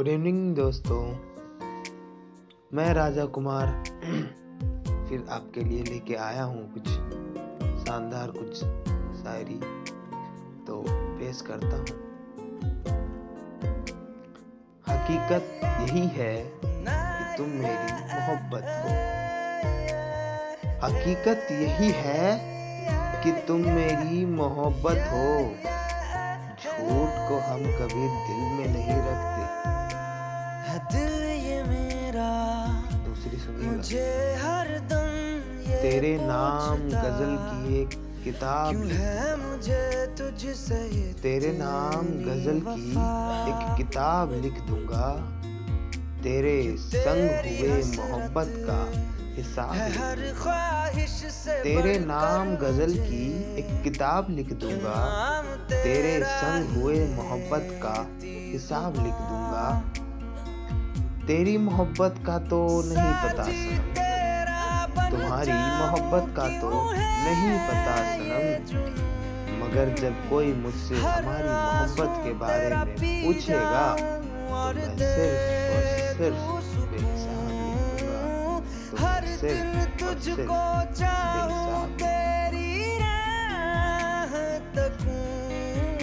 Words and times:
Good 0.00 0.08
evening 0.08 0.54
دوستوں 0.54 1.12
میں 2.72 2.94
راجا 2.94 3.26
کمار 3.32 3.66
پھر 5.08 5.18
آپ 5.28 5.54
کے 5.54 5.60
لیے 5.60 5.82
لے 5.82 5.98
کے 5.98 6.18
آیا 6.18 6.44
ہوں 6.44 6.66
کچھ 6.74 6.88
شاندار 7.86 8.28
کچھ 8.28 8.64
شاعری 9.22 9.60
تو 10.66 10.84
پیش 11.18 11.42
کرتا 11.42 11.76
ہوں۔ 11.76 12.02
حقیقت 14.90 15.64
یہی 15.64 16.06
ہے 16.16 16.50
کہ 16.62 17.36
تم 17.36 17.48
میری 17.48 17.92
محبت 17.92 18.62
ہو۔ 18.62 18.88
حقیقت 20.86 21.50
یہی 21.50 21.92
ہے 21.92 22.48
کہ 23.22 23.32
تم 23.46 23.60
میری 23.60 24.24
محبت 24.24 24.96
ہو۔ 25.12 25.52
جھوٹ 26.62 27.28
کو 27.28 27.40
ہم 27.50 27.62
کبھی 27.78 28.06
دل 28.28 28.56
میں 28.56 28.66
نہیں 28.66 28.98
رکھتے۔ 28.98 29.71
مجھے 33.48 34.34
ہر 34.42 34.66
دم 34.90 35.40
تیرے 35.82 36.16
نام 36.16 36.88
غزل 36.92 37.36
کی 37.36 37.74
ایک 37.74 37.96
کتاب 38.24 38.74
مجھے 39.38 40.06
تجھ 40.16 40.46
سے 40.56 41.12
تیرے 41.22 41.52
نام 41.52 42.06
غزل 42.26 42.60
کی 42.60 42.94
ایک 43.46 43.78
کتاب 43.78 44.32
لکھ 44.32 44.60
دوں 44.68 44.88
گا۔ 44.88 45.30
تیرے 46.22 46.76
سنگ 46.90 47.28
ہوئے 47.44 47.82
محبت 47.96 48.48
کا 48.66 48.84
حساب 49.38 49.74
تیرے 51.62 51.98
نام 51.98 52.54
غزل 52.60 52.92
کی 53.08 53.44
ایک 53.56 53.84
کتاب 53.84 54.30
لکھ 54.30 54.54
دوں 54.54 54.76
گا۔ 54.84 55.42
تیرے 55.68 56.22
سنگ 56.40 56.76
ہوئے 56.76 57.06
محبت 57.16 57.82
کا 57.82 57.94
حساب 58.56 58.94
لکھ 58.94 59.22
دوں 59.30 59.44
گا۔ 59.52 59.80
تیری 61.26 61.56
محبت 61.56 62.14
کا 62.22 62.38
تو 62.48 62.58
نہیں 62.84 63.12
پتا 63.22 63.44
سنم 63.44 63.92
تمہاری 65.10 65.50
محبت 65.50 66.36
کا 66.36 66.46
تو 66.60 66.70
نہیں 66.94 67.58
پتا 67.68 67.96
سنم 68.16 69.60
مگر 69.60 69.88
جب 70.00 70.12
کوئی 70.28 70.52
مجھ 70.56 70.74
سے 70.88 70.94
ہماری 71.02 71.48
محبت 71.48 72.24
کے 72.24 72.32
بارے 72.38 72.68
میں 72.68 72.96
پوچھے 73.24 73.54
گا 73.54 73.94
تو 73.98 74.72
میں 74.74 74.96
صرف 74.98 76.34
اور 76.42 76.62
صرف 76.62 76.90
بے 76.90 76.98
حساب 76.98 77.50
لکھ 77.50 78.02
دوں 78.02 78.08
گا۔ 78.08 78.60
تو 78.90 78.98
صرف 79.40 80.50
اور 80.50 80.94
صرف 80.94 81.10